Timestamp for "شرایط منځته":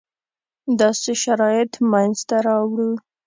1.23-2.37